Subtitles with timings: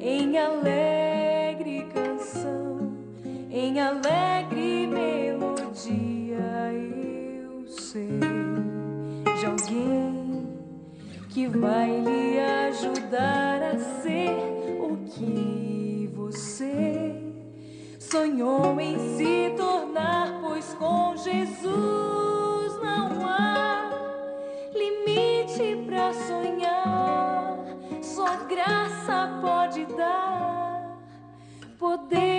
[0.00, 2.92] em alegre canção,
[3.50, 6.40] em alegre melodia.
[6.72, 8.18] Eu sei
[9.38, 10.48] de alguém
[11.28, 14.36] que vai lhe ajudar a ser
[14.80, 17.14] o que você
[17.98, 21.99] sonhou em se tornar, pois com Jesus
[31.80, 32.29] poder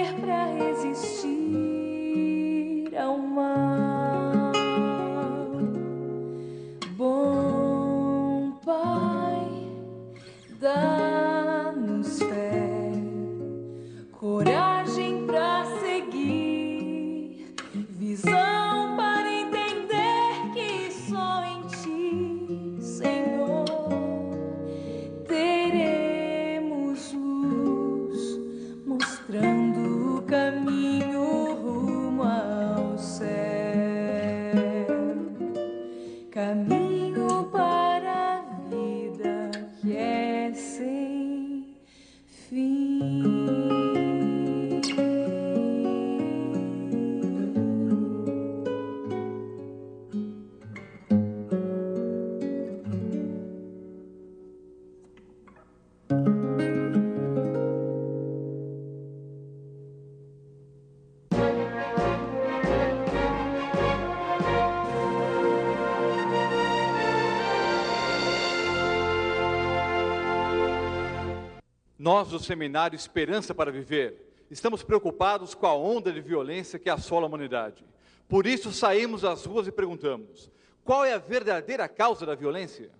[72.22, 74.14] Nós, do seminário Esperança para Viver,
[74.52, 77.84] estamos preocupados com a onda de violência que assola a humanidade.
[78.30, 80.52] Por isso, saímos às ruas e perguntamos:
[80.86, 82.92] qual é a verdadeira causa da violência?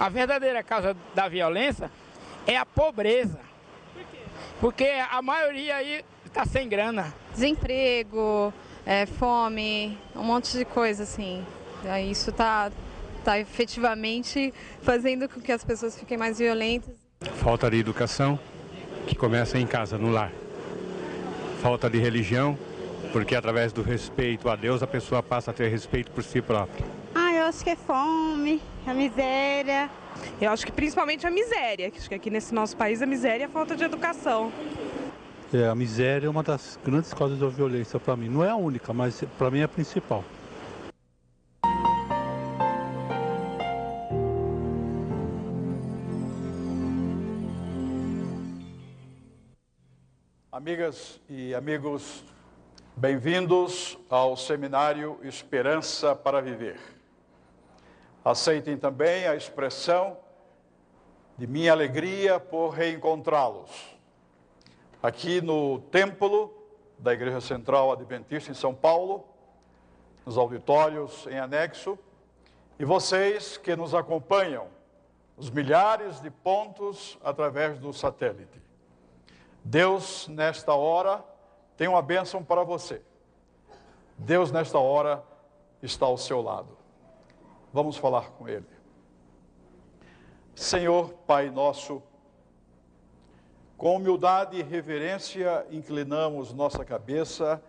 [0.00, 1.90] A verdadeira causa da violência
[2.46, 3.38] é a pobreza.
[4.58, 7.12] Porque a maioria aí está sem grana.
[7.34, 8.54] desemprego,
[8.86, 11.44] é, fome, um monte de coisa assim.
[12.10, 12.72] Isso está
[13.22, 17.05] tá efetivamente fazendo com que as pessoas fiquem mais violentas.
[17.34, 18.38] Falta de educação,
[19.06, 20.32] que começa em casa, no lar.
[21.62, 22.58] Falta de religião,
[23.12, 26.84] porque através do respeito a Deus a pessoa passa a ter respeito por si própria.
[27.14, 29.90] Ah, eu acho que é fome, a miséria.
[30.40, 33.44] Eu acho que principalmente a miséria, que acho que aqui nesse nosso país a miséria
[33.44, 34.52] é a falta de educação.
[35.52, 38.28] É, a miséria é uma das grandes causas da violência para mim.
[38.28, 40.24] Não é a única, mas para mim é a principal.
[50.56, 52.24] Amigas e amigos,
[52.96, 56.80] bem-vindos ao seminário Esperança para Viver.
[58.24, 60.16] Aceitem também a expressão
[61.36, 63.70] de minha alegria por reencontrá-los.
[65.02, 66.50] Aqui no templo
[66.98, 69.26] da Igreja Central Adventista em São Paulo,
[70.24, 71.98] nos auditórios em anexo,
[72.78, 74.68] e vocês que nos acompanham,
[75.36, 78.65] os milhares de pontos através do satélite.
[79.68, 81.24] Deus, nesta hora,
[81.76, 83.02] tem uma bênção para você.
[84.16, 85.24] Deus, nesta hora,
[85.82, 86.78] está ao seu lado.
[87.72, 88.64] Vamos falar com Ele.
[90.54, 92.00] Senhor, Pai nosso,
[93.76, 97.60] com humildade e reverência, inclinamos nossa cabeça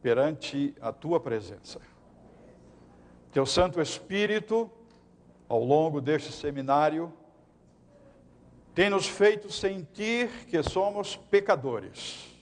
[0.00, 1.80] perante a tua presença.
[3.32, 4.70] Teu Santo Espírito,
[5.48, 7.12] ao longo deste seminário,
[8.74, 12.34] tem nos feito sentir que somos pecadores,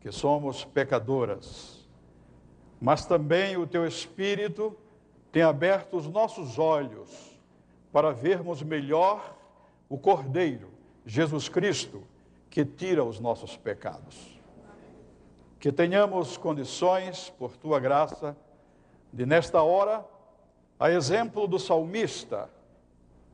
[0.00, 1.88] que somos pecadoras.
[2.80, 4.76] Mas também o teu Espírito
[5.32, 7.40] tem aberto os nossos olhos
[7.92, 9.36] para vermos melhor
[9.88, 10.70] o Cordeiro,
[11.04, 12.04] Jesus Cristo,
[12.48, 14.40] que tira os nossos pecados.
[15.58, 18.36] Que tenhamos condições, por tua graça,
[19.12, 20.04] de nesta hora,
[20.78, 22.50] a exemplo do salmista,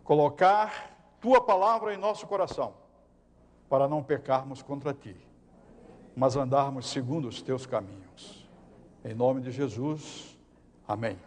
[0.04, 2.74] colocar tua palavra em nosso coração,
[3.68, 5.16] para não pecarmos contra ti,
[6.16, 8.48] mas andarmos segundo os teus caminhos.
[9.04, 10.38] Em nome de Jesus,
[10.86, 11.18] amém.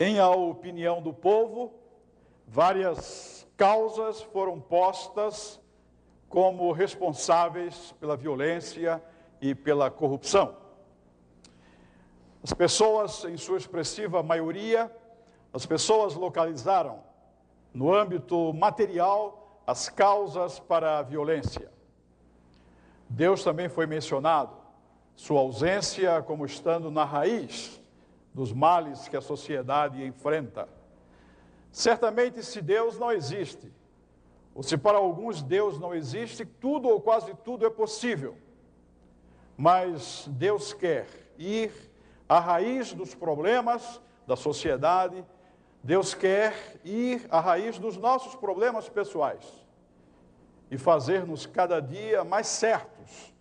[0.00, 1.72] Em a opinião do povo,
[2.46, 5.60] várias causas foram postas
[6.28, 9.02] como responsáveis pela violência
[9.40, 10.56] e pela corrupção.
[12.42, 14.94] As pessoas, em sua expressiva maioria,
[15.52, 17.00] as pessoas localizaram
[17.72, 21.70] no âmbito material as causas para a violência.
[23.08, 24.56] Deus também foi mencionado,
[25.16, 27.80] sua ausência como estando na raiz
[28.32, 30.68] dos males que a sociedade enfrenta.
[31.72, 33.72] Certamente, se Deus não existe,
[34.54, 38.36] ou se para alguns Deus não existe, tudo ou quase tudo é possível.
[39.56, 41.06] Mas Deus quer
[41.38, 41.72] ir
[42.28, 45.24] à raiz dos problemas da sociedade,
[45.82, 49.44] Deus quer ir à raiz dos nossos problemas pessoais
[50.70, 53.32] e fazer-nos cada dia mais certos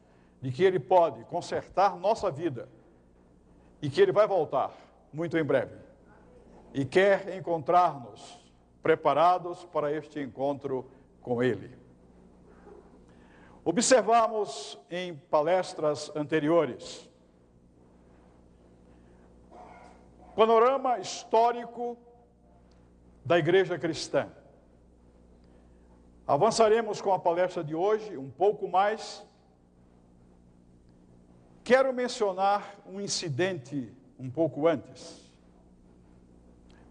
[0.42, 2.70] de que Ele pode consertar nossa vida
[3.82, 4.72] e que Ele vai voltar
[5.12, 5.76] muito em breve
[6.74, 8.40] e quer encontrar-nos
[8.82, 10.90] preparados para este encontro
[11.22, 11.76] com Ele.
[13.66, 17.10] Observamos em palestras anteriores
[20.38, 21.98] panorama histórico
[23.28, 24.30] da igreja cristã.
[26.26, 29.22] Avançaremos com a palestra de hoje um pouco mais.
[31.62, 35.30] Quero mencionar um incidente um pouco antes.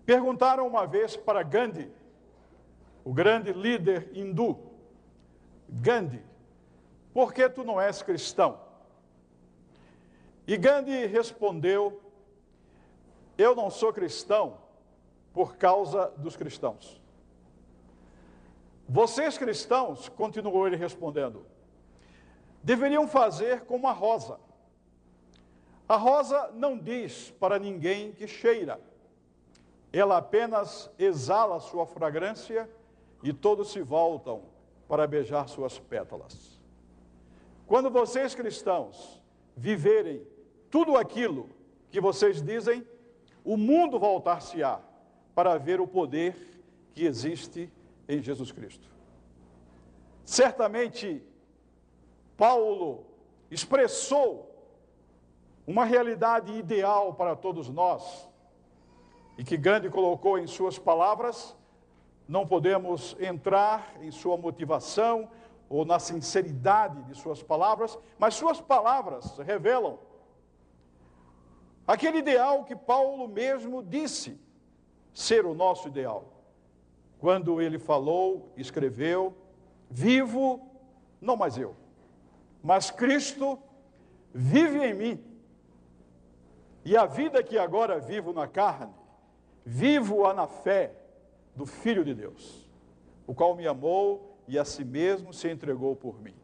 [0.04, 1.90] Perguntaram uma vez para Gandhi,
[3.02, 4.58] o grande líder hindu,
[5.66, 6.22] Gandhi,
[7.14, 8.61] por que tu não és cristão?
[10.46, 11.99] E Gandhi respondeu:
[13.38, 14.65] Eu não sou cristão
[15.37, 16.99] por causa dos cristãos.
[18.88, 21.45] Vocês cristãos, continuou ele respondendo,
[22.62, 24.40] deveriam fazer como a rosa.
[25.87, 28.81] A rosa não diz para ninguém que cheira,
[29.93, 32.66] ela apenas exala sua fragrância
[33.23, 34.40] e todos se voltam
[34.88, 36.59] para beijar suas pétalas.
[37.66, 39.23] Quando vocês cristãos
[39.55, 40.26] viverem
[40.71, 41.50] tudo aquilo
[41.90, 42.88] que vocês dizem,
[43.45, 44.86] o mundo voltar-se-á
[45.37, 46.35] para ver o poder
[46.95, 47.71] que existe
[48.09, 48.88] em Jesus Cristo.
[50.25, 51.23] Certamente,
[52.38, 53.05] Paulo
[53.50, 54.50] expressou
[55.66, 58.26] uma realidade ideal para todos nós,
[59.37, 61.55] e que Gandhi colocou em suas palavras,
[62.26, 65.28] não podemos entrar em sua motivação
[65.69, 69.99] ou na sinceridade de suas palavras, mas suas palavras revelam
[71.87, 74.45] aquele ideal que Paulo mesmo disse
[75.16, 76.30] ser o nosso ideal.
[77.18, 79.35] Quando ele falou, escreveu:
[79.90, 80.61] Vivo,
[81.18, 81.75] não mais eu,
[82.62, 83.58] mas Cristo
[84.35, 85.25] vive em mim.
[86.85, 88.92] E a vida que agora vivo na carne,
[89.64, 90.92] vivo-a na fé
[91.56, 92.68] do Filho de Deus,
[93.26, 96.35] o qual me amou e a si mesmo se entregou por mim.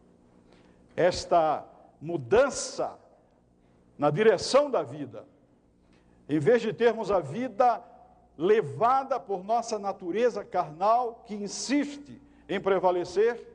[0.96, 1.64] Esta
[2.00, 2.98] mudança
[3.98, 5.26] na direção da vida,
[6.26, 7.91] em vez de termos a vida
[8.42, 13.46] levada por nossa natureza carnal, que insiste em prevalecer,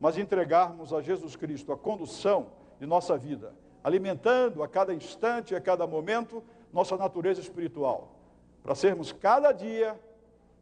[0.00, 2.46] mas entregarmos a Jesus Cristo a condução
[2.78, 6.42] de nossa vida alimentando a cada instante, a cada momento,
[6.72, 8.14] nossa natureza espiritual,
[8.62, 9.98] para sermos cada dia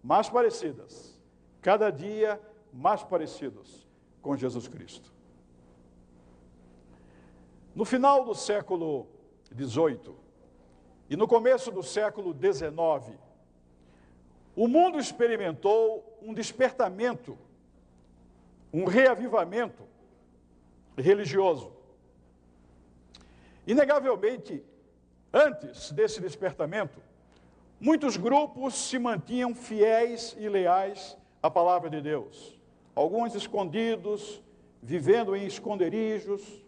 [0.03, 1.21] mais parecidas,
[1.61, 2.41] cada dia
[2.73, 3.87] mais parecidos
[4.23, 5.13] com Jesus Cristo.
[7.75, 9.07] No final do século
[9.57, 10.15] XVIII
[11.09, 13.19] e no começo do século XIX,
[14.59, 17.38] o mundo experimentou um despertamento
[18.73, 19.83] um reavivamento
[20.97, 21.73] religioso.
[23.67, 24.62] Inegavelmente,
[25.33, 27.00] antes desse despertamento,
[27.81, 32.59] muitos grupos se mantinham fiéis e leais à palavra de Deus.
[32.95, 34.43] Alguns escondidos,
[34.83, 36.65] vivendo em esconderijos,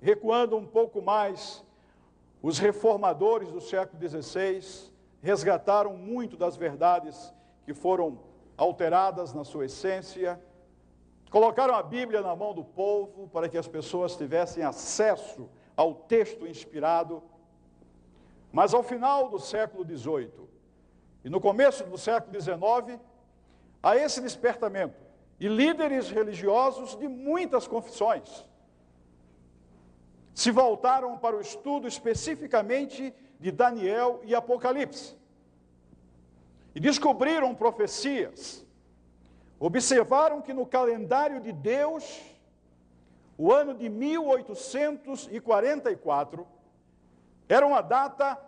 [0.00, 1.64] recuando um pouco mais,
[2.42, 4.87] os reformadores do século XVI
[5.22, 7.32] resgataram muito das verdades
[7.64, 8.20] que foram
[8.56, 10.40] alteradas na sua essência,
[11.30, 16.46] colocaram a Bíblia na mão do povo para que as pessoas tivessem acesso ao texto
[16.46, 17.22] inspirado.
[18.50, 20.48] Mas ao final do século XVIII
[21.24, 23.00] e no começo do século XIX,
[23.82, 25.08] a esse despertamento
[25.38, 28.44] e líderes religiosos de muitas confissões
[30.34, 35.16] se voltaram para o estudo especificamente de Daniel e Apocalipse.
[36.74, 38.66] E descobriram profecias.
[39.58, 42.22] Observaram que no calendário de Deus,
[43.36, 46.46] o ano de 1844
[47.48, 48.40] era uma data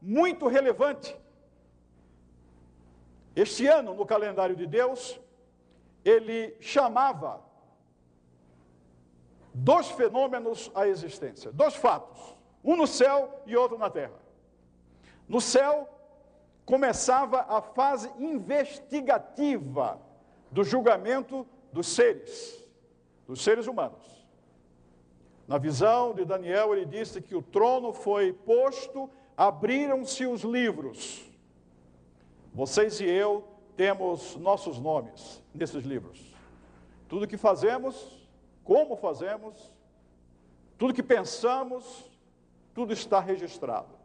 [0.00, 1.16] muito relevante.
[3.34, 5.18] Este ano, no calendário de Deus,
[6.04, 7.42] ele chamava
[9.54, 14.27] dois fenômenos à existência, dois fatos, um no céu e outro na terra.
[15.28, 15.88] No céu,
[16.64, 20.00] começava a fase investigativa
[20.50, 22.64] do julgamento dos seres,
[23.26, 24.02] dos seres humanos.
[25.46, 31.24] Na visão de Daniel, ele disse que o trono foi posto, abriram-se os livros.
[32.52, 36.34] Vocês e eu temos nossos nomes nesses livros.
[37.08, 38.18] Tudo que fazemos
[38.68, 39.72] como fazemos,
[40.76, 42.04] tudo que pensamos,
[42.74, 43.97] tudo está registrado.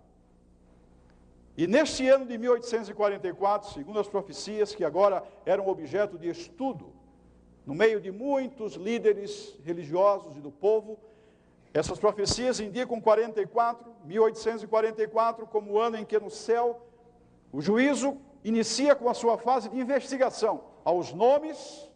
[1.55, 6.91] E neste ano de 1844, segundo as profecias que agora eram objeto de estudo,
[7.65, 10.97] no meio de muitos líderes religiosos e do povo,
[11.73, 16.85] essas profecias indicam 44, 1844 como o ano em que no céu
[17.51, 21.89] o juízo inicia com a sua fase de investigação aos nomes,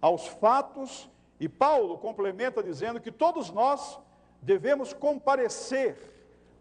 [0.00, 1.08] aos fatos
[1.38, 3.98] e Paulo complementa dizendo que todos nós
[4.42, 5.96] devemos comparecer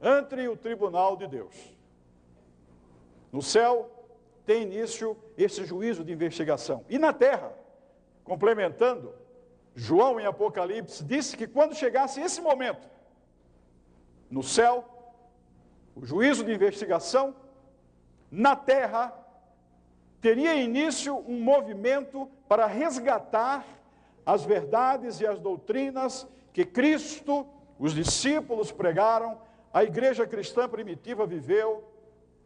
[0.01, 1.74] ante o tribunal de Deus.
[3.35, 3.91] No céu
[4.45, 6.85] tem início esse juízo de investigação.
[6.87, 7.51] E na terra,
[8.23, 9.13] complementando,
[9.75, 12.87] João em Apocalipse disse que quando chegasse esse momento,
[14.31, 14.85] no céu,
[15.93, 17.35] o juízo de investigação,
[18.31, 19.13] na terra,
[20.21, 23.65] teria início um movimento para resgatar
[24.25, 27.45] as verdades e as doutrinas que Cristo,
[27.77, 29.41] os discípulos pregaram,
[29.73, 31.94] a igreja cristã primitiva viveu,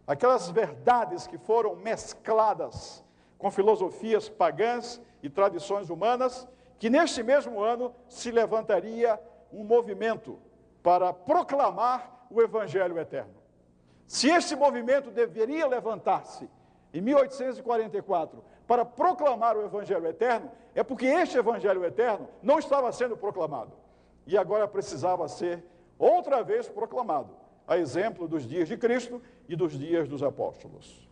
[0.09, 3.05] aquelas verdades que foram mescladas
[3.37, 6.47] com filosofias pagãs e tradições humanas,
[6.79, 9.21] que neste mesmo ano se levantaria
[9.53, 10.39] um movimento
[10.81, 13.35] para proclamar o Evangelho eterno.
[14.07, 16.49] Se este movimento deveria levantar-se
[16.91, 23.15] em 1844 para proclamar o Evangelho eterno, é porque este Evangelho eterno não estava sendo
[23.15, 23.73] proclamado
[24.25, 25.63] e agora precisava ser
[25.99, 27.29] outra vez proclamado,
[27.69, 31.07] a exemplo dos dias de Cristo e dos dias dos apóstolos.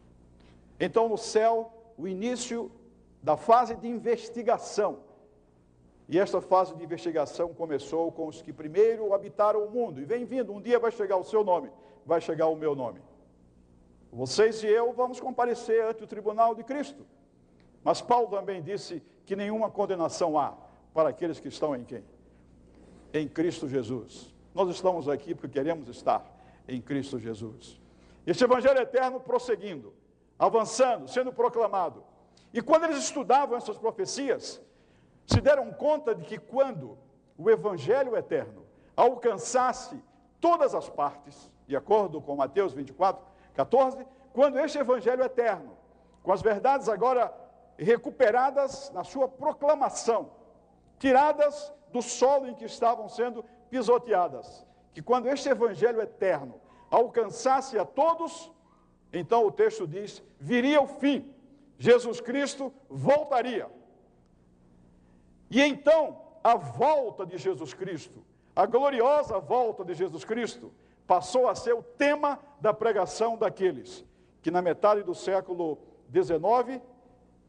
[0.80, 2.72] Então, no céu, o início
[3.22, 5.02] da fase de investigação.
[6.10, 10.02] E esta fase de investigação começou com os que primeiro habitaram o mundo.
[10.02, 11.70] E vem vindo, um dia vai chegar o seu nome,
[12.04, 13.02] vai chegar o meu nome.
[14.12, 17.06] Vocês e eu vamos comparecer ante o tribunal de Cristo.
[17.84, 20.58] Mas Paulo também disse que nenhuma condenação há
[20.92, 22.04] para aqueles que estão em quem?
[23.14, 24.34] Em Cristo Jesus.
[24.56, 26.37] Nós estamos aqui porque queremos estar
[26.68, 27.80] em Cristo Jesus.
[28.26, 29.94] Este Evangelho eterno prosseguindo,
[30.38, 32.04] avançando, sendo proclamado.
[32.54, 34.62] E quando eles estudavam essas profecias,
[35.26, 36.98] se deram conta de que quando
[37.38, 40.02] o Evangelho eterno alcançasse
[40.42, 45.78] todas as partes, de acordo com Mateus 24, 14, quando este Evangelho eterno,
[46.22, 47.34] com as verdades agora
[47.78, 50.32] recuperadas na sua proclamação,
[51.00, 54.67] tiradas do solo em que estavam sendo pisoteadas.
[54.98, 58.52] Que quando este evangelho eterno alcançasse a todos,
[59.14, 61.36] então o texto diz: viria o fim,
[61.78, 63.70] Jesus Cristo voltaria.
[65.52, 68.26] E então a volta de Jesus Cristo,
[68.56, 70.74] a gloriosa volta de Jesus Cristo,
[71.06, 74.04] passou a ser o tema da pregação daqueles
[74.42, 75.78] que na metade do século
[76.12, 76.82] XIX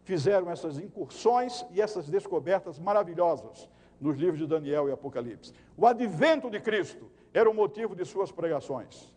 [0.05, 5.55] fizeram essas incursões e essas descobertas maravilhosas nos livros de Daniel e Apocalipse.
[5.78, 9.14] O advento de Cristo era o motivo de suas pregações.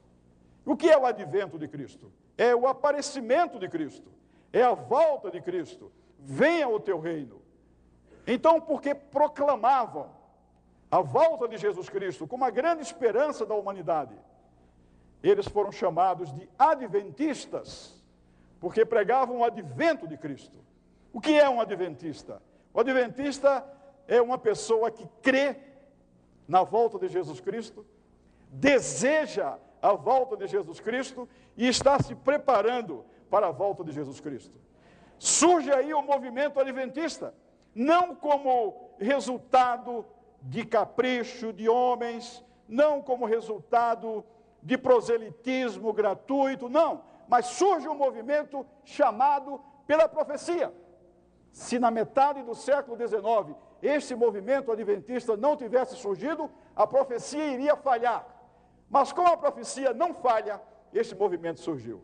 [0.64, 2.12] O que é o advento de Cristo?
[2.38, 4.12] É o aparecimento de Cristo,
[4.54, 5.92] é a volta de Cristo.
[6.20, 7.42] Venha o teu reino.
[8.28, 10.12] Então, porque proclamavam
[10.92, 14.16] a volta de Jesus Cristo como a grande esperança da humanidade,
[15.24, 18.00] eles foram chamados de adventistas,
[18.60, 20.60] porque pregavam o advento de Cristo.
[21.12, 22.40] O que é um adventista?
[22.72, 23.66] O adventista
[24.08, 25.56] é uma pessoa que crê
[26.48, 27.86] na volta de Jesus Cristo,
[28.52, 34.20] deseja a volta de Jesus Cristo e está se preparando para a volta de Jesus
[34.20, 34.60] Cristo.
[35.18, 37.34] Surge aí o movimento adventista,
[37.74, 40.06] não como resultado
[40.42, 44.26] de capricho de homens, não como resultado
[44.62, 50.74] de proselitismo gratuito, não, mas surge um movimento chamado pela profecia.
[51.52, 57.76] Se na metade do século XIX este movimento adventista não tivesse surgido, a profecia iria
[57.76, 58.26] falhar.
[58.92, 60.62] Mas como a profecia não falha,
[60.94, 62.02] este movimento surgiu.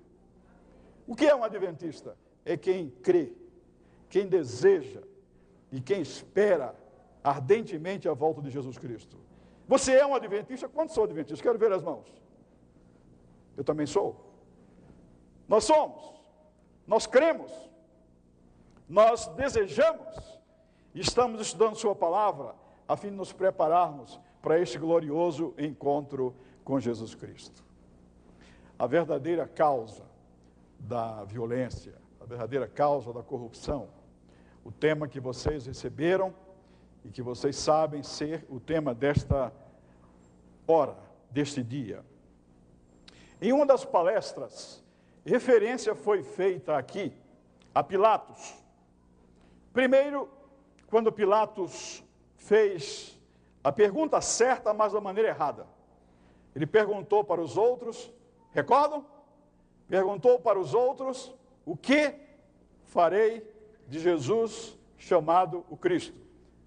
[1.06, 2.18] O que é um adventista?
[2.46, 3.34] É quem crê,
[4.10, 5.02] quem deseja
[5.70, 6.74] e quem espera
[7.22, 9.18] ardentemente a volta de Jesus Cristo.
[9.68, 10.70] Você é um adventista?
[10.70, 11.42] Quantos são adventistas?
[11.42, 12.08] Quero ver as mãos.
[13.58, 14.34] Eu também sou.
[15.46, 16.16] Nós somos.
[16.88, 17.52] Nós cremos.
[18.88, 20.40] Nós desejamos.
[20.96, 22.56] Estamos estudando Sua palavra
[22.88, 26.34] a fim de nos prepararmos para este glorioso encontro
[26.68, 27.64] com Jesus Cristo.
[28.78, 30.04] A verdadeira causa
[30.78, 33.88] da violência, a verdadeira causa da corrupção,
[34.66, 36.36] o tema que vocês receberam
[37.06, 39.54] e que vocês sabem ser o tema desta
[40.68, 40.98] hora,
[41.32, 42.04] deste dia.
[43.42, 44.84] Em uma das palestras,
[45.26, 47.14] referência foi feita aqui
[47.74, 48.62] a Pilatos.
[49.72, 50.30] Primeiro,
[50.88, 52.04] quando Pilatos
[52.36, 53.18] fez
[53.64, 55.77] a pergunta certa, mas da maneira errada.
[56.58, 58.12] Ele perguntou para os outros,
[58.52, 59.06] recordam?
[59.88, 61.32] Perguntou para os outros:
[61.64, 62.16] o que
[62.86, 63.48] farei
[63.88, 66.20] de Jesus chamado o Cristo?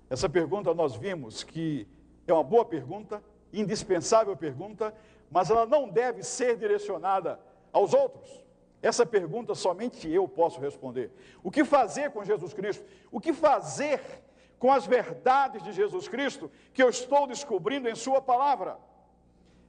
[0.08, 1.88] Essa pergunta nós vimos que
[2.24, 3.20] é uma boa pergunta,
[3.52, 4.94] indispensável pergunta,
[5.28, 7.40] mas ela não deve ser direcionada
[7.72, 8.30] aos outros.
[8.80, 11.10] Essa pergunta somente eu posso responder.
[11.42, 12.84] O que fazer com Jesus Cristo?
[13.10, 14.00] O que fazer
[14.56, 18.78] com as verdades de Jesus Cristo que eu estou descobrindo em Sua palavra?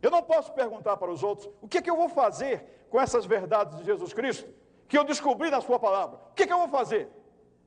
[0.01, 2.99] Eu não posso perguntar para os outros o que, é que eu vou fazer com
[2.99, 4.49] essas verdades de Jesus Cristo
[4.87, 6.19] que eu descobri na Sua palavra.
[6.31, 7.07] O que, é que eu vou fazer?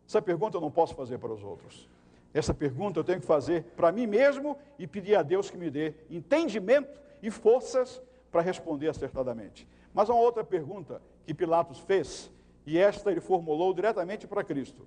[0.06, 1.88] Essa pergunta eu não posso fazer para os outros.
[2.34, 5.70] Essa pergunta eu tenho que fazer para mim mesmo e pedir a Deus que me
[5.70, 9.66] dê entendimento e forças para responder acertadamente.
[9.94, 12.30] Mas uma outra pergunta que Pilatos fez,
[12.66, 14.86] e esta ele formulou diretamente para Cristo.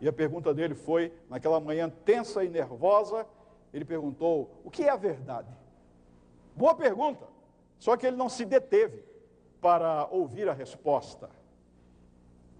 [0.00, 3.24] E a pergunta dele foi, naquela manhã tensa e nervosa,
[3.72, 5.48] ele perguntou: O que é a verdade?
[6.58, 7.24] Boa pergunta.
[7.78, 9.04] Só que ele não se deteve
[9.60, 11.30] para ouvir a resposta.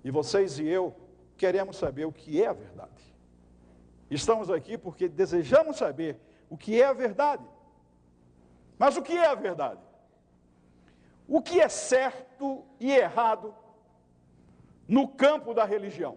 [0.04, 0.94] E vocês e eu
[1.36, 3.16] queremos saber o que é a verdade.
[4.08, 7.44] Estamos aqui porque desejamos saber o que é a verdade.
[8.78, 9.80] Mas o que é a verdade?
[11.26, 13.52] O que é certo e errado
[14.86, 16.16] no campo da religião?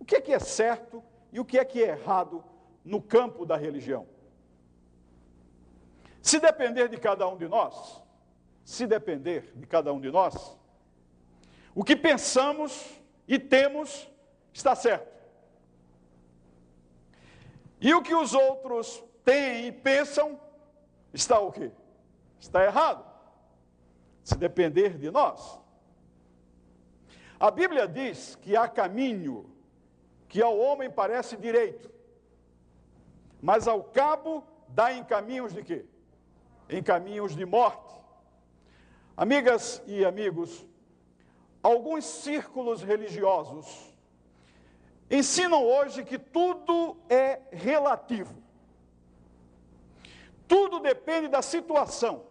[0.00, 2.42] O que é que é certo e o que é que é errado
[2.82, 4.13] no campo da religião?
[6.24, 8.02] Se depender de cada um de nós,
[8.64, 10.56] se depender de cada um de nós,
[11.74, 14.10] o que pensamos e temos
[14.50, 15.06] está certo.
[17.78, 20.40] E o que os outros têm e pensam
[21.12, 21.70] está o quê?
[22.40, 23.04] Está errado.
[24.22, 25.60] Se depender de nós.
[27.38, 29.54] A Bíblia diz que há caminho
[30.26, 31.92] que ao homem parece direito,
[33.42, 35.84] mas ao cabo dá em caminhos de quê?
[36.68, 37.94] Em caminhos de morte.
[39.16, 40.66] Amigas e amigos,
[41.62, 43.94] alguns círculos religiosos
[45.10, 48.34] ensinam hoje que tudo é relativo.
[50.48, 52.24] Tudo depende da situação,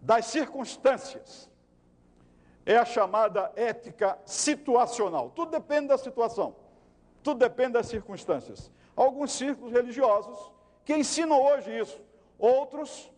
[0.00, 1.50] das circunstâncias.
[2.64, 5.30] É a chamada ética situacional.
[5.30, 6.56] Tudo depende da situação,
[7.22, 8.70] tudo depende das circunstâncias.
[8.94, 10.52] Alguns círculos religiosos
[10.84, 12.00] que ensinam hoje isso,
[12.38, 13.10] outros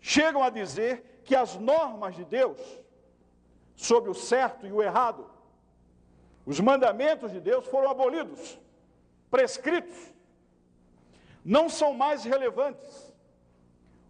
[0.00, 2.60] chegam a dizer que as normas de Deus
[3.74, 5.36] sobre o certo e o errado
[6.46, 8.56] os mandamentos de Deus foram abolidos,
[9.28, 10.14] prescritos,
[11.44, 13.12] não são mais relevantes,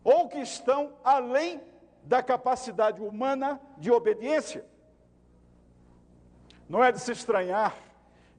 [0.05, 1.63] ou que estão além
[2.03, 4.67] da capacidade humana de obediência.
[6.69, 7.75] Não é de se estranhar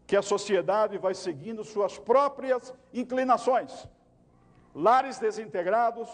[0.06, 3.88] que a sociedade vai seguindo suas próprias inclinações.
[4.80, 6.08] Lares desintegrados,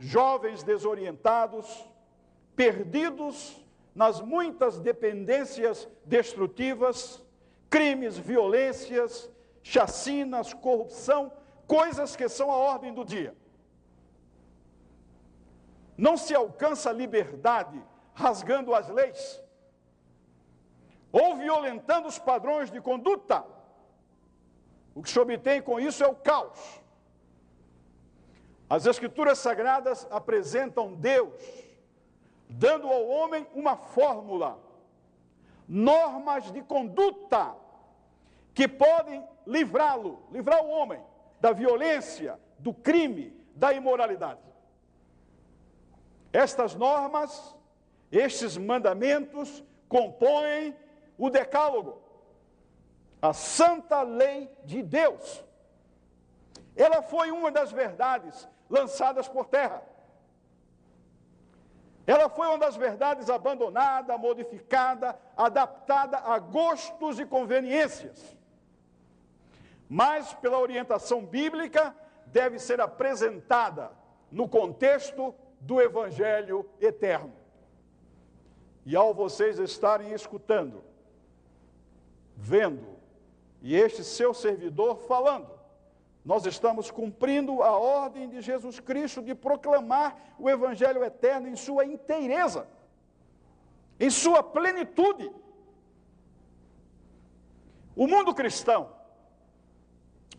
[0.00, 1.88] jovens desorientados,
[2.56, 7.22] perdidos nas muitas dependências destrutivas,
[7.70, 9.30] crimes, violências
[9.62, 11.32] chacinas, corrupção,
[11.68, 13.32] coisas que são a ordem do dia.
[15.96, 17.80] Não se alcança liberdade
[18.12, 19.40] rasgando as leis
[21.12, 23.44] ou violentando os padrões de conduta.
[24.96, 26.82] O que se obtém com isso é o caos.
[28.74, 31.32] As Escrituras Sagradas apresentam Deus,
[32.48, 34.58] dando ao homem uma fórmula,
[35.68, 37.54] normas de conduta
[38.52, 41.00] que podem livrá-lo, livrar o homem
[41.40, 44.40] da violência, do crime, da imoralidade.
[46.32, 47.54] Estas normas,
[48.10, 50.76] estes mandamentos compõem
[51.16, 52.02] o Decálogo,
[53.22, 55.44] a santa lei de Deus.
[56.74, 59.82] Ela foi uma das verdades lançadas por terra.
[62.06, 68.36] Ela foi uma das verdades abandonada, modificada, adaptada a gostos e conveniências.
[69.88, 71.94] Mas, pela orientação bíblica,
[72.26, 73.90] deve ser apresentada
[74.30, 77.32] no contexto do Evangelho eterno.
[78.84, 80.84] E ao vocês estarem escutando,
[82.36, 82.98] vendo,
[83.62, 85.53] e este seu servidor falando,
[86.24, 91.84] nós estamos cumprindo a ordem de Jesus Cristo de proclamar o Evangelho eterno em sua
[91.84, 92.66] inteireza,
[94.00, 95.30] em sua plenitude.
[97.94, 98.90] O mundo cristão,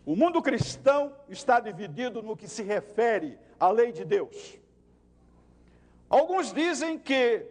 [0.04, 4.58] o mundo cristão está dividido no que se refere à lei de Deus.
[6.10, 7.46] Alguns dizem que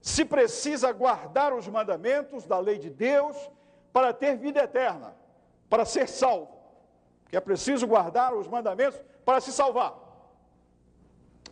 [0.00, 3.36] se precisa guardar os mandamentos da lei de Deus
[3.92, 5.16] para ter vida eterna,
[5.68, 6.54] para ser salvo
[7.36, 9.94] é preciso guardar os mandamentos para se salvar.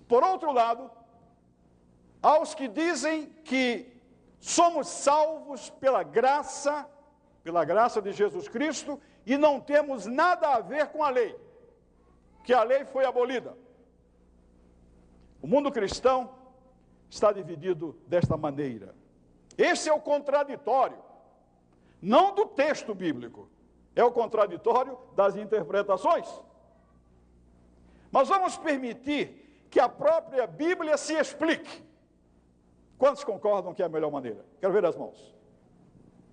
[0.07, 0.90] Por outro lado,
[2.23, 3.90] aos que dizem que
[4.38, 6.88] somos salvos pela graça,
[7.42, 11.35] pela graça de Jesus Cristo, e não temos nada a ver com a lei,
[12.45, 13.57] que a lei foi abolida.
[15.40, 16.35] O mundo cristão
[17.09, 18.95] está dividido desta maneira.
[19.57, 20.99] Esse é o contraditório,
[22.01, 23.49] não do texto bíblico,
[23.94, 26.28] é o contraditório das interpretações.
[28.11, 31.83] Mas vamos permitir que a própria Bíblia se explique.
[32.98, 34.44] Quantos concordam que é a melhor maneira?
[34.61, 35.35] Quero ver as mãos.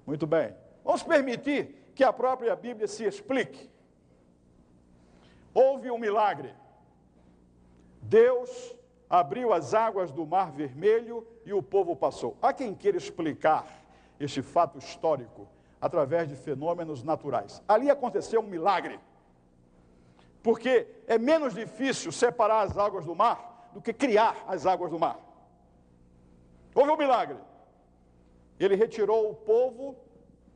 [0.06, 0.54] Muito bem.
[0.84, 3.70] Vamos permitir que a própria Bíblia se explique.
[5.54, 6.54] Houve um milagre.
[8.02, 8.76] Deus
[9.10, 12.38] abriu as águas do Mar Vermelho e o povo passou.
[12.42, 13.66] Há quem queira explicar
[14.20, 15.48] este fato histórico
[15.82, 17.62] através de fenômenos naturais.
[17.68, 19.00] Ali aconteceu um milagre.
[20.42, 25.00] Porque é menos difícil separar as águas do mar do que criar as águas do
[25.00, 25.20] mar.
[26.74, 27.38] Houve um milagre.
[28.60, 29.96] Ele retirou o povo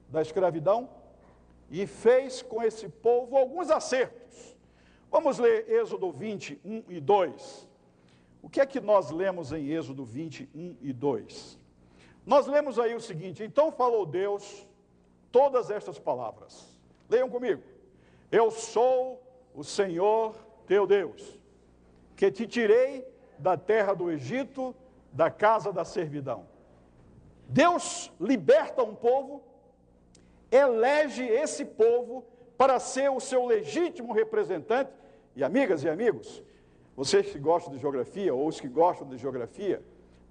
[0.09, 0.89] da escravidão
[1.69, 4.55] e fez com esse povo alguns acertos.
[5.09, 7.67] Vamos ler Êxodo 21 e 2.
[8.41, 11.59] O que é que nós lemos em Êxodo 21 e 2?
[12.25, 14.67] Nós lemos aí o seguinte: Então falou Deus
[15.33, 16.65] todas estas palavras.
[17.09, 17.63] Leiam comigo.
[18.31, 19.21] Eu sou
[19.53, 20.35] o Senhor
[20.67, 21.39] teu Deus,
[22.15, 23.05] que te tirei
[23.37, 24.73] da terra do Egito,
[25.11, 26.45] da casa da servidão.
[27.49, 29.43] Deus liberta um povo,
[30.51, 32.23] elege esse povo
[32.55, 34.91] para ser o seu legítimo representante.
[35.35, 36.43] E amigas e amigos,
[36.95, 39.83] vocês que gostam de geografia ou os que gostam de geografia,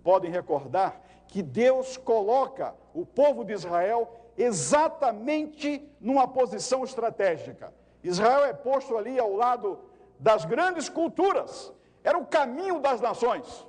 [0.04, 7.72] podem recordar que Deus coloca o povo de Israel exatamente numa posição estratégica.
[8.02, 9.78] Israel é posto ali ao lado
[10.18, 13.66] das grandes culturas, era o caminho das nações.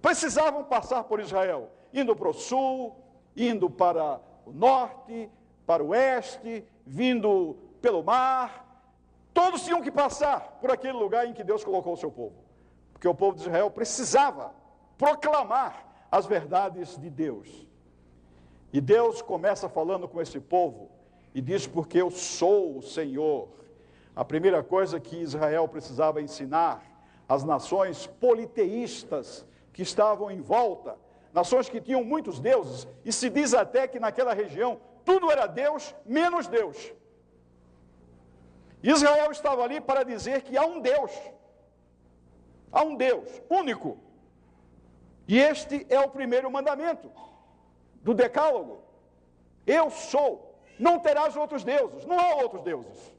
[0.00, 2.96] Precisavam passar por Israel, indo para o sul,
[3.36, 5.30] indo para o norte,
[5.66, 8.64] para o oeste, vindo pelo mar.
[9.34, 12.36] Todos tinham que passar por aquele lugar em que Deus colocou o seu povo.
[12.92, 14.54] Porque o povo de Israel precisava
[14.96, 17.66] proclamar as verdades de Deus.
[18.72, 20.90] E Deus começa falando com esse povo
[21.34, 23.48] e diz: Porque eu sou o Senhor.
[24.14, 26.82] A primeira coisa que Israel precisava ensinar
[27.28, 30.96] às nações politeístas que estavam em volta,
[31.34, 35.94] nações que tinham muitos deuses, e se diz até que naquela região tudo era Deus
[36.04, 36.92] menos Deus.
[38.82, 41.10] Israel estava ali para dizer que há um Deus,
[42.72, 43.98] há um Deus único,
[45.28, 47.10] e este é o primeiro mandamento
[48.06, 48.84] do Decálogo.
[49.66, 53.12] Eu sou, não terás outros deuses, não há outros deuses.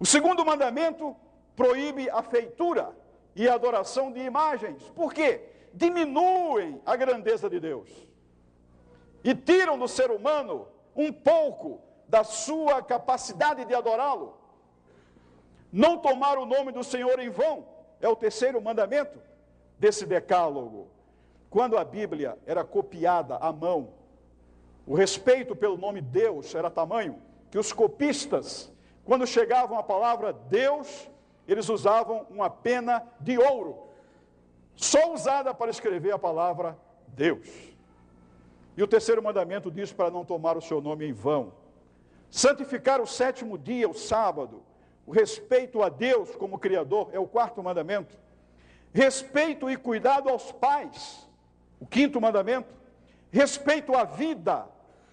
[0.00, 1.14] O segundo mandamento
[1.54, 2.96] proíbe a feitura
[3.34, 4.82] e a adoração de imagens.
[4.94, 5.50] Por quê?
[5.74, 7.90] Diminuem a grandeza de Deus
[9.22, 14.38] e tiram do ser humano um pouco da sua capacidade de adorá-lo.
[15.70, 17.66] Não tomar o nome do Senhor em vão
[18.00, 19.20] é o terceiro mandamento
[19.78, 20.95] desse decálogo.
[21.56, 23.88] Quando a Bíblia era copiada à mão,
[24.86, 27.18] o respeito pelo nome Deus era tamanho
[27.50, 28.70] que os copistas,
[29.06, 31.08] quando chegavam a palavra Deus,
[31.48, 33.88] eles usavam uma pena de ouro,
[34.74, 36.76] só usada para escrever a palavra
[37.08, 37.48] Deus.
[38.76, 41.54] E o terceiro mandamento diz para não tomar o seu nome em vão.
[42.30, 44.62] Santificar o sétimo dia, o sábado.
[45.06, 48.14] O respeito a Deus como Criador é o quarto mandamento.
[48.92, 51.25] Respeito e cuidado aos pais,
[51.80, 52.74] o quinto mandamento.
[53.30, 54.66] Respeito à vida,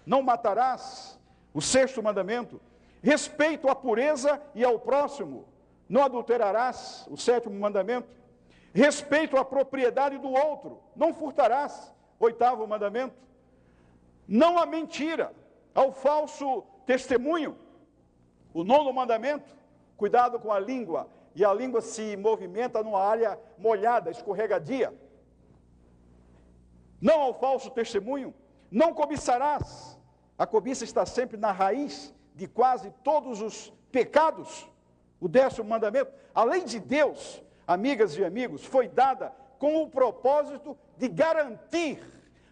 [0.06, 1.18] não matarás,
[1.52, 2.60] o sexto mandamento.
[3.02, 5.46] Respeito à pureza e ao próximo,
[5.88, 8.08] não adulterarás, o sétimo mandamento.
[8.72, 13.14] Respeito à propriedade do outro, não furtarás, oitavo mandamento.
[14.26, 15.32] Não há mentira,
[15.74, 17.56] ao falso testemunho,
[18.52, 19.54] o nono mandamento.
[19.96, 24.92] Cuidado com a língua, e a língua se movimenta numa área molhada, escorregadia.
[27.04, 28.32] Não ao falso testemunho,
[28.70, 30.00] não cobiçarás.
[30.38, 34.66] A cobiça está sempre na raiz de quase todos os pecados.
[35.20, 40.78] O décimo mandamento, a lei de Deus, amigas e amigos, foi dada com o propósito
[40.96, 42.02] de garantir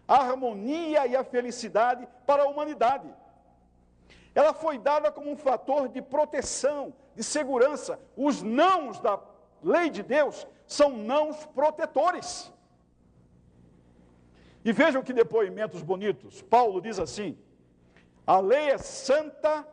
[0.07, 3.11] a harmonia e a felicidade para a humanidade.
[4.35, 7.99] Ela foi dada como um fator de proteção, de segurança.
[8.15, 9.19] Os nãos da
[9.63, 12.53] lei de Deus são nãos protetores.
[14.63, 16.41] E vejam que depoimentos bonitos.
[16.41, 17.37] Paulo diz assim:
[18.25, 19.67] a lei é santa,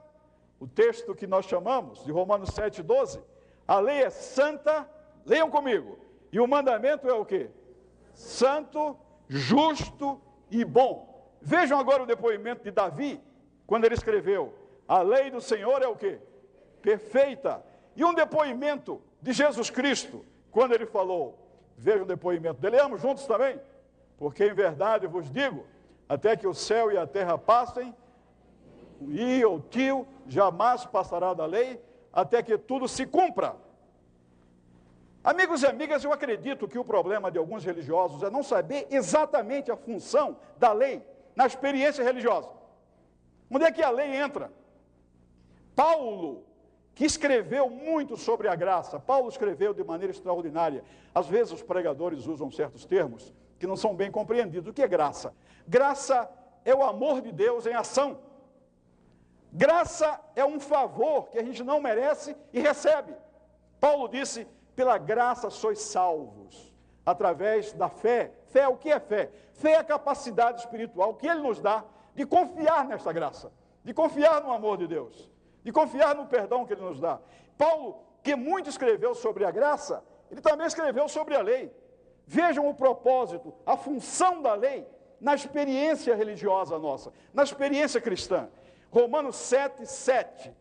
[0.58, 3.22] o texto que nós chamamos de Romanos 7,12.
[3.66, 4.88] A lei é santa,
[5.24, 5.98] leiam comigo.
[6.32, 7.48] E o mandamento é o que?
[8.12, 8.96] Santo,
[9.28, 11.30] justo e bom.
[11.40, 13.20] Vejam agora o depoimento de Davi,
[13.66, 14.52] quando ele escreveu:
[14.88, 16.18] A lei do Senhor é o que?
[16.82, 17.64] Perfeita.
[17.94, 21.38] E um depoimento de Jesus Cristo, quando ele falou:
[21.76, 23.60] Vejam o depoimento dele, leamos juntos também?
[24.20, 25.64] Porque em verdade eu vos digo:
[26.06, 27.96] até que o céu e a terra passem,
[29.08, 33.56] e ou tio jamais passará da lei, até que tudo se cumpra.
[35.24, 39.70] Amigos e amigas, eu acredito que o problema de alguns religiosos é não saber exatamente
[39.70, 41.02] a função da lei
[41.34, 42.50] na experiência religiosa.
[43.50, 44.52] Onde é que a lei entra?
[45.74, 46.44] Paulo,
[46.94, 50.84] que escreveu muito sobre a graça, Paulo escreveu de maneira extraordinária.
[51.14, 54.70] Às vezes os pregadores usam certos termos que não são bem compreendidos.
[54.70, 55.34] O que é graça?
[55.68, 56.28] Graça
[56.64, 58.18] é o amor de Deus em ação.
[59.52, 63.14] Graça é um favor que a gente não merece e recebe.
[63.78, 68.32] Paulo disse: pela graça sois salvos, através da fé.
[68.46, 69.30] Fé, o que é fé?
[69.52, 73.52] Fé é a capacidade espiritual que Ele nos dá de confiar nesta graça,
[73.84, 75.30] de confiar no amor de Deus,
[75.62, 77.20] de confiar no perdão que Ele nos dá.
[77.58, 81.74] Paulo, que muito escreveu sobre a graça, ele também escreveu sobre a lei.
[82.32, 84.86] Vejam o propósito, a função da lei
[85.20, 88.48] na experiência religiosa nossa, na experiência cristã.
[88.88, 90.54] Romanos 7, 7.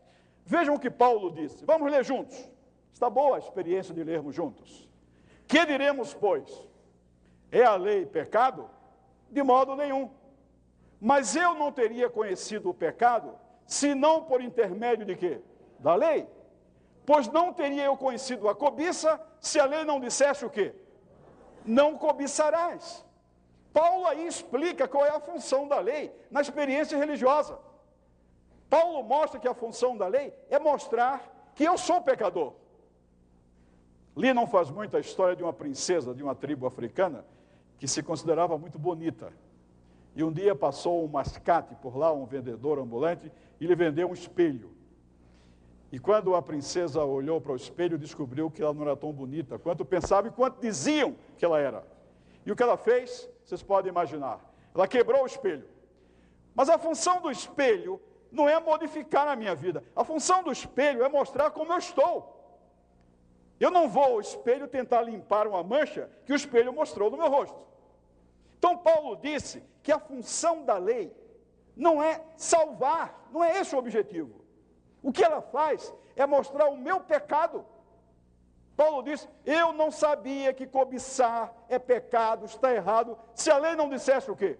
[0.44, 1.64] Vejam o que Paulo disse.
[1.64, 2.36] Vamos ler juntos.
[2.92, 4.88] Está boa a experiência de lermos juntos.
[5.46, 6.68] Que diremos, pois?
[7.52, 8.68] É a lei pecado?
[9.30, 10.10] De modo nenhum.
[11.00, 13.32] Mas eu não teria conhecido o pecado,
[13.64, 15.40] senão por intermédio de quê?
[15.78, 16.26] Da lei.
[17.06, 20.74] Pois não teria eu conhecido a cobiça, se a lei não dissesse o quê?
[21.70, 23.04] Não cobiçarás.
[23.72, 27.56] Paulo aí explica qual é a função da lei na experiência religiosa.
[28.68, 32.54] Paulo mostra que a função da lei é mostrar que eu sou pecador.
[34.16, 37.24] Li não faz muito a história de uma princesa de uma tribo africana
[37.78, 39.32] que se considerava muito bonita.
[40.16, 43.30] E um dia passou um mascate por lá, um vendedor ambulante,
[43.60, 44.74] e lhe vendeu um espelho.
[45.92, 49.58] E quando a princesa olhou para o espelho, descobriu que ela não era tão bonita
[49.58, 51.84] quanto pensava e quanto diziam que ela era.
[52.46, 54.40] E o que ela fez, vocês podem imaginar.
[54.74, 55.66] Ela quebrou o espelho.
[56.54, 58.00] Mas a função do espelho
[58.30, 59.82] não é modificar a minha vida.
[59.94, 62.36] A função do espelho é mostrar como eu estou.
[63.58, 67.28] Eu não vou ao espelho tentar limpar uma mancha que o espelho mostrou no meu
[67.28, 67.58] rosto.
[68.58, 71.12] Então, Paulo disse que a função da lei
[71.76, 74.39] não é salvar, não é esse o objetivo.
[75.02, 77.64] O que ela faz é mostrar o meu pecado.
[78.76, 83.88] Paulo disse: Eu não sabia que cobiçar é pecado, está errado, se a lei não
[83.88, 84.58] dissesse o quê?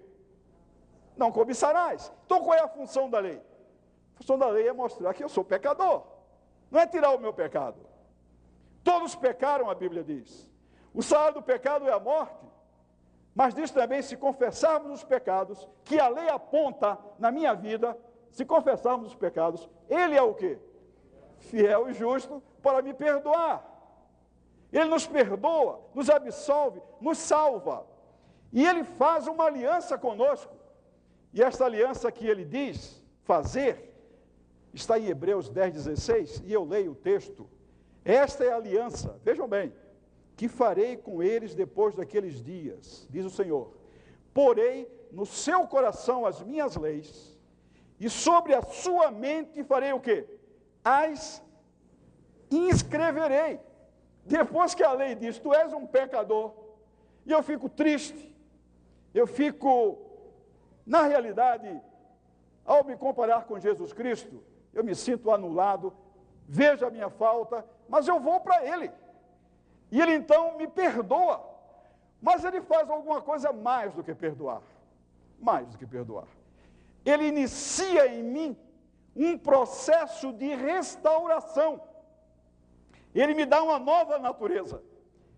[1.17, 2.13] Não cobiçarás.
[2.25, 3.43] Então, qual é a função da lei?
[4.15, 6.05] A função da lei é mostrar que eu sou pecador,
[6.71, 7.79] não é tirar o meu pecado.
[8.83, 10.49] Todos pecaram, a Bíblia diz.
[10.95, 12.51] O salário do pecado é a morte.
[13.35, 17.97] Mas diz também: se confessarmos os pecados que a lei aponta na minha vida,
[18.31, 20.59] se confessarmos os pecados, Ele é o quê?
[21.39, 23.67] Fiel e justo para me perdoar.
[24.73, 27.87] Ele nos perdoa, nos absolve, nos salva.
[28.53, 30.55] E Ele faz uma aliança conosco.
[31.33, 33.91] E esta aliança que Ele diz fazer,
[34.73, 37.49] está em Hebreus 10, 16, e eu leio o texto.
[38.05, 39.73] Esta é a aliança, vejam bem,
[40.37, 43.73] que farei com eles depois daqueles dias, diz o Senhor.
[44.33, 47.39] Porei no seu coração as minhas leis,
[48.01, 50.27] e sobre a sua mente farei o quê?
[50.83, 51.43] As
[52.51, 53.61] inscreverei.
[54.25, 56.55] Depois que a lei diz, tu és um pecador,
[57.27, 58.35] e eu fico triste,
[59.13, 59.99] eu fico,
[60.87, 61.81] na realidade,
[62.65, 65.93] ao me comparar com Jesus Cristo, eu me sinto anulado,
[66.49, 68.91] vejo a minha falta, mas eu vou para Ele.
[69.91, 71.49] E Ele então me perdoa.
[72.23, 74.63] Mas Ele faz alguma coisa mais do que perdoar.
[75.39, 76.29] Mais do que perdoar.
[77.11, 78.57] Ele inicia em mim
[79.15, 81.83] um processo de restauração.
[83.15, 84.83] Ele me dá uma nova natureza.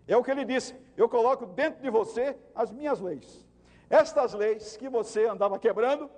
[0.07, 3.45] É o que ele disse: eu coloco dentro de você as minhas leis.
[3.89, 6.09] Estas leis que você andava quebrando,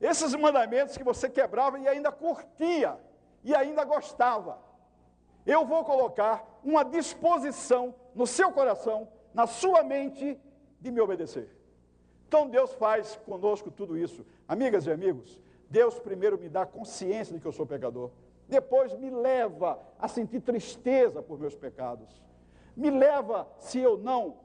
[0.00, 2.98] esses mandamentos que você quebrava e ainda curtia,
[3.44, 4.58] e ainda gostava.
[5.44, 10.40] Eu vou colocar uma disposição no seu coração, na sua mente,
[10.80, 11.61] de me obedecer.
[12.32, 14.24] Então Deus faz conosco tudo isso.
[14.48, 18.10] Amigas e amigos, Deus primeiro me dá consciência de que eu sou pecador.
[18.48, 22.08] Depois me leva a sentir tristeza por meus pecados.
[22.74, 24.38] Me leva, se eu não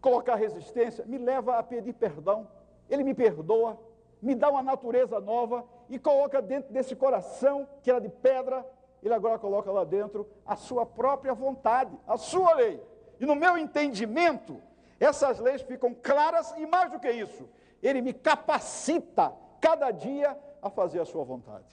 [0.00, 2.46] colocar resistência, me leva a pedir perdão.
[2.88, 3.76] Ele me perdoa,
[4.22, 8.64] me dá uma natureza nova e coloca dentro desse coração, que era de pedra,
[9.02, 12.80] ele agora coloca lá dentro a sua própria vontade, a sua lei.
[13.18, 14.62] E no meu entendimento,
[14.98, 17.48] essas leis ficam claras e mais do que isso,
[17.82, 21.64] ele me capacita cada dia a fazer a sua vontade.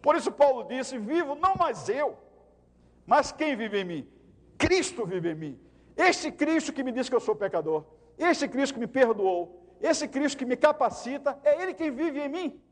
[0.00, 2.16] Por isso Paulo disse: "Vivo não mais eu,
[3.06, 4.08] mas quem vive em mim?
[4.56, 5.60] Cristo vive em mim.
[5.96, 7.84] Este Cristo que me diz que eu sou pecador,
[8.18, 12.28] este Cristo que me perdoou, esse Cristo que me capacita, é Ele quem vive em
[12.28, 12.62] mim.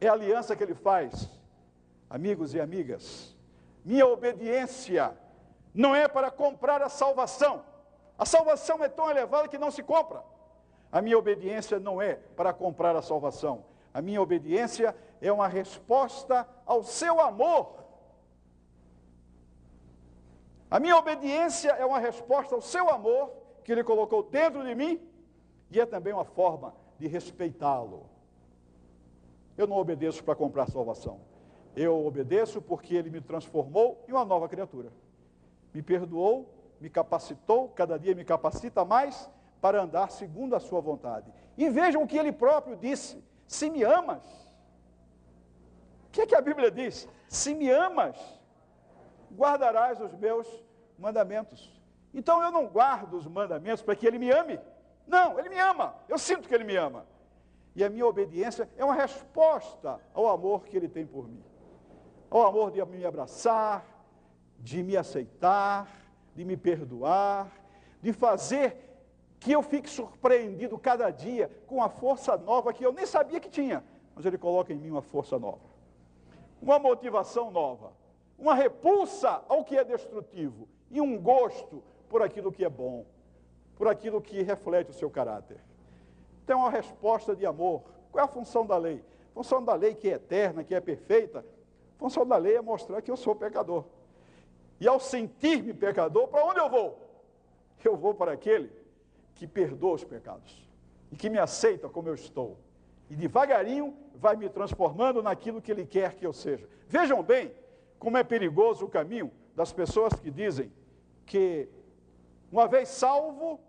[0.00, 1.30] É a aliança que Ele faz,
[2.10, 3.34] amigos e amigas.
[3.84, 5.16] Minha obediência
[5.72, 7.64] não é para comprar a salvação.
[8.18, 10.22] A salvação é tão elevada que não se compra.
[10.90, 13.64] A minha obediência não é para comprar a salvação.
[13.92, 17.84] A minha obediência é uma resposta ao seu amor.
[20.70, 25.00] A minha obediência é uma resposta ao seu amor que ele colocou dentro de mim
[25.70, 28.06] e é também uma forma de respeitá-lo.
[29.56, 31.20] Eu não obedeço para comprar salvação.
[31.74, 34.90] Eu obedeço porque ele me transformou em uma nova criatura.
[35.72, 41.32] Me perdoou, me capacitou, cada dia me capacita mais para andar segundo a sua vontade.
[41.56, 44.24] E vejam o que ele próprio disse: se me amas.
[46.06, 47.08] O que é que a Bíblia diz?
[47.28, 48.16] Se me amas,
[49.34, 50.46] guardarás os meus
[50.98, 51.74] mandamentos.
[52.12, 54.58] Então eu não guardo os mandamentos para que ele me ame.
[55.06, 55.94] Não, ele me ama.
[56.08, 57.06] Eu sinto que ele me ama.
[57.74, 61.44] E a minha obediência é uma resposta ao amor que ele tem por mim.
[62.30, 63.84] Ao amor de me abraçar,
[64.58, 65.86] de me aceitar,
[66.36, 67.50] de me perdoar,
[68.00, 68.76] de fazer
[69.40, 73.48] que eu fique surpreendido cada dia com a força nova que eu nem sabia que
[73.48, 73.82] tinha,
[74.14, 75.66] mas ele coloca em mim uma força nova,
[76.62, 77.92] uma motivação nova,
[78.38, 83.04] uma repulsa ao que é destrutivo e um gosto por aquilo que é bom
[83.76, 85.58] por aquilo que reflete o seu caráter.
[86.42, 87.82] Então, uma resposta de amor.
[88.10, 89.04] Qual é a função da lei?
[89.30, 92.62] A função da lei que é eterna, que é perfeita, a função da lei é
[92.62, 93.84] mostrar que eu sou pecador.
[94.80, 97.06] E ao sentir-me pecador, para onde eu vou?
[97.84, 98.70] Eu vou para aquele
[99.34, 100.68] que perdoa os pecados
[101.10, 102.58] e que me aceita como eu estou.
[103.08, 106.68] E devagarinho vai me transformando naquilo que ele quer que eu seja.
[106.88, 107.54] Vejam bem
[107.98, 110.72] como é perigoso o caminho das pessoas que dizem
[111.24, 111.68] que,
[112.50, 113.60] uma vez salvo,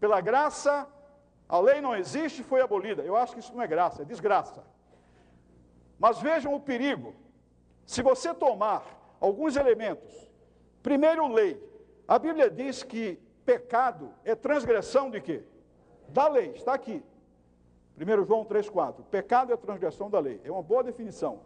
[0.00, 0.88] pela graça,
[1.48, 3.02] a lei não existe, foi abolida.
[3.02, 4.64] Eu acho que isso não é graça, é desgraça.
[5.98, 7.14] Mas vejam o perigo.
[7.86, 10.30] Se você tomar alguns elementos,
[10.82, 11.62] primeiro, lei.
[12.08, 15.44] A Bíblia diz que pecado é transgressão de quê?
[16.08, 17.02] Da lei, está aqui.
[17.96, 19.04] 1 João 3,4.
[19.10, 20.40] Pecado é transgressão da lei.
[20.42, 21.40] É uma boa definição.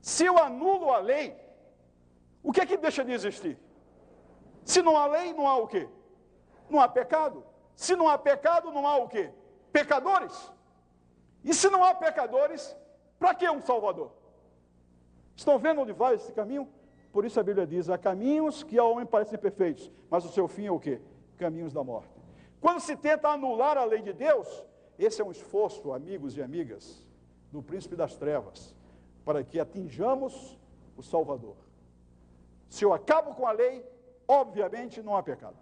[0.00, 1.36] Se eu anulo a lei,
[2.42, 3.58] o que é que deixa de existir?
[4.64, 5.88] Se não há lei, não há o quê?
[6.70, 7.44] Não há pecado.
[7.74, 9.30] Se não há pecado, não há o quê?
[9.72, 10.52] Pecadores.
[11.44, 12.76] E se não há pecadores,
[13.18, 14.12] para que um Salvador?
[15.34, 16.68] Estão vendo onde vai esse caminho?
[17.12, 20.48] Por isso a Bíblia diz: há caminhos que ao homem parecem perfeitos, mas o seu
[20.48, 21.00] fim é o quê?
[21.36, 22.10] Caminhos da morte.
[22.60, 24.64] Quando se tenta anular a lei de Deus,
[24.98, 27.06] esse é um esforço, amigos e amigas,
[27.50, 28.74] do príncipe das trevas,
[29.24, 30.58] para que atinjamos
[30.96, 31.56] o Salvador.
[32.68, 33.84] Se eu acabo com a lei,
[34.26, 35.56] obviamente não há pecado.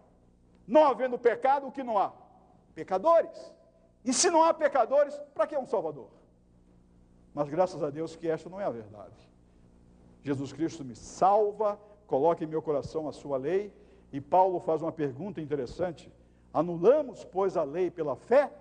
[0.66, 2.12] Não havendo pecado, o que não há?
[2.74, 3.52] Pecadores.
[4.04, 6.08] E se não há pecadores, para que um Salvador?
[7.34, 9.29] Mas graças a Deus que esta não é a verdade.
[10.22, 13.72] Jesus Cristo me salva, coloca em meu coração a sua lei,
[14.12, 16.12] e Paulo faz uma pergunta interessante:
[16.52, 18.52] anulamos, pois, a lei pela fé?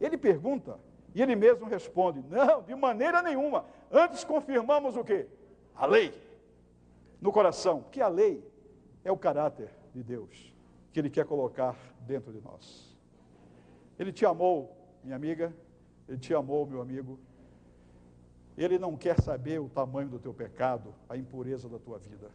[0.00, 0.78] Ele pergunta,
[1.14, 3.64] e ele mesmo responde: não, de maneira nenhuma.
[3.90, 5.26] Antes confirmamos o quê?
[5.74, 6.12] A lei
[7.20, 8.44] no coração, que a lei
[9.04, 10.52] é o caráter de Deus
[10.92, 12.94] que ele quer colocar dentro de nós.
[13.98, 15.54] Ele te amou, minha amiga,
[16.06, 17.18] ele te amou, meu amigo.
[18.62, 22.30] Ele não quer saber o tamanho do teu pecado, a impureza da tua vida.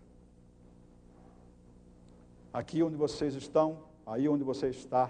[2.51, 5.09] Aqui onde vocês estão, aí onde você está,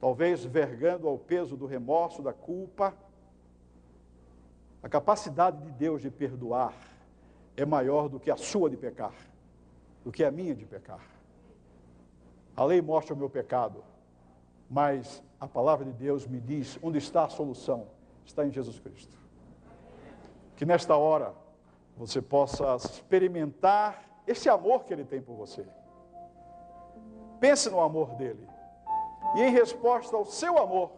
[0.00, 2.94] talvez vergando ao peso do remorso, da culpa,
[4.82, 6.74] a capacidade de Deus de perdoar
[7.54, 9.14] é maior do que a sua de pecar,
[10.02, 11.04] do que a minha de pecar.
[12.56, 13.84] A lei mostra o meu pecado,
[14.70, 17.86] mas a palavra de Deus me diz onde está a solução.
[18.24, 19.21] Está em Jesus Cristo.
[20.62, 21.34] Que nesta hora
[21.96, 25.66] você possa experimentar esse amor que Ele tem por você.
[27.40, 28.48] Pense no amor dele.
[29.34, 30.92] E em resposta ao seu amor,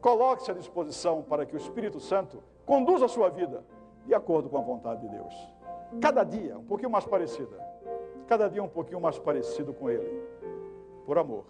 [0.00, 3.62] coloque-se à disposição para que o Espírito Santo conduza a sua vida
[4.06, 5.54] de acordo com a vontade de Deus.
[6.00, 7.64] Cada dia um pouquinho mais parecida.
[8.26, 10.20] Cada dia um pouquinho mais parecido com Ele.
[11.06, 11.44] Por amor.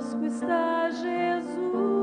[0.00, 1.99] Conosco está Jesus.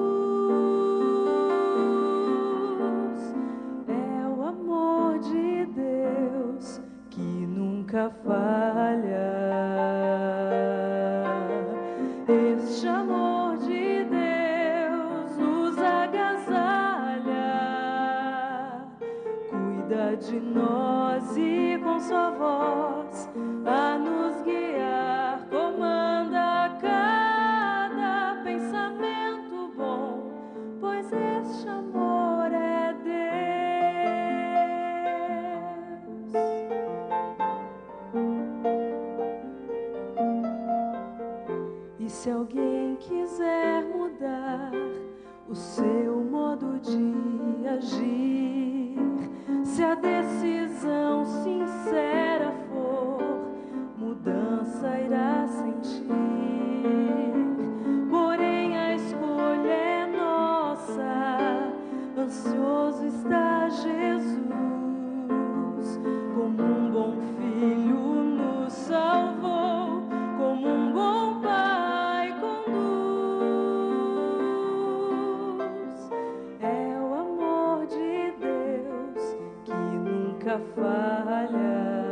[80.47, 82.07] Nunca falha.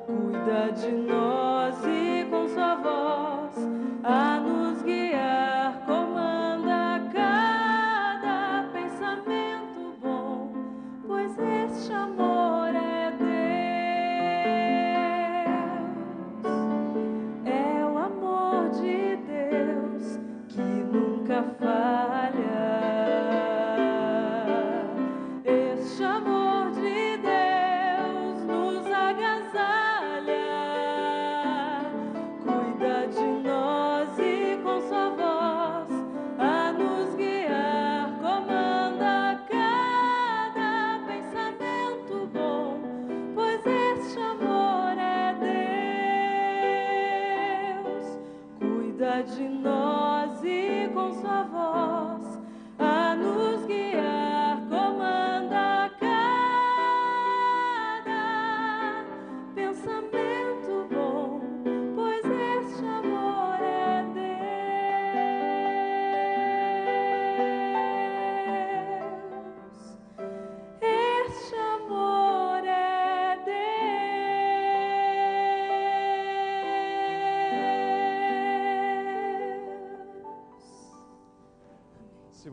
[0.07, 3.69] cuida de nós e com sua voz
[4.03, 4.41] a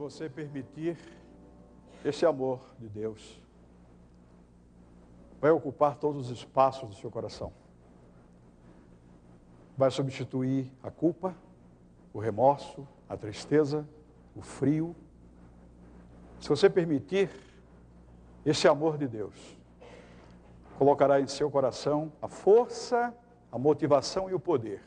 [0.05, 0.95] você permitir,
[2.03, 3.41] esse amor de Deus
[5.41, 7.51] vai ocupar todos os espaços do seu coração.
[9.75, 11.35] Vai substituir a culpa,
[12.13, 13.83] o remorso, a tristeza,
[14.35, 14.95] o frio.
[16.39, 17.31] Se você permitir,
[18.45, 19.57] esse amor de Deus
[20.77, 23.11] colocará em seu coração a força,
[23.51, 24.83] a motivação e o poder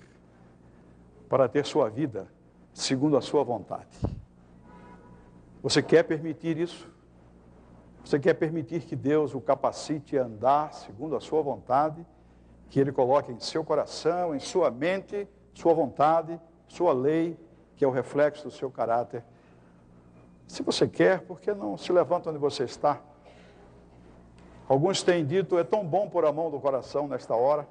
[1.28, 2.28] para ter sua vida
[2.72, 3.98] segundo a sua vontade.
[5.62, 6.88] Você quer permitir isso?
[8.04, 12.06] Você quer permitir que Deus o capacite a andar segundo a sua vontade,
[12.70, 17.38] que Ele coloque em seu coração, em sua mente, sua vontade, sua lei,
[17.76, 19.24] que é o reflexo do seu caráter?
[20.46, 23.00] Se você quer, por que não se levanta onde você está?
[24.68, 27.68] Alguns têm dito, é tão bom pôr a mão no coração nesta hora.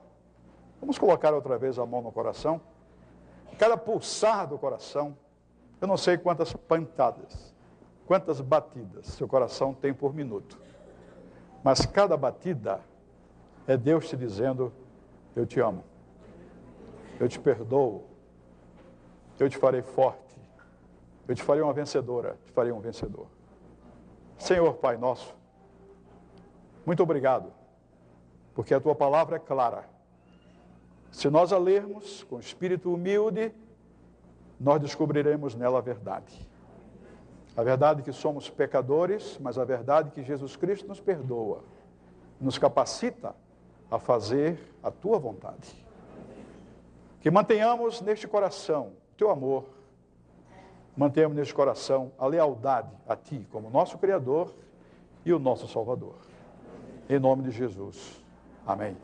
[0.79, 2.61] Vamos colocar outra vez a mão no coração.
[3.57, 5.17] Cada pulsar do coração,
[5.81, 7.55] eu não sei quantas pantadas,
[8.07, 10.57] quantas batidas seu coração tem por minuto.
[11.63, 12.79] Mas cada batida
[13.67, 14.71] é Deus te dizendo:
[15.35, 15.83] Eu te amo,
[17.19, 18.05] eu te perdoo,
[19.37, 20.39] eu te farei forte,
[21.27, 23.27] eu te farei uma vencedora, te farei um vencedor.
[24.37, 25.35] Senhor Pai nosso,
[26.85, 27.51] muito obrigado,
[28.55, 29.83] porque a tua palavra é clara.
[31.11, 33.51] Se nós a lermos com espírito humilde,
[34.59, 36.47] nós descobriremos nela a verdade.
[37.57, 41.63] A verdade que somos pecadores, mas a verdade que Jesus Cristo nos perdoa,
[42.39, 43.35] nos capacita
[43.89, 45.83] a fazer a tua vontade.
[47.19, 49.65] Que mantenhamos neste coração o teu amor,
[50.95, 54.53] mantenhamos neste coração a lealdade a ti como nosso Criador
[55.25, 56.15] e o nosso Salvador.
[57.09, 58.23] Em nome de Jesus.
[58.67, 58.95] Amém.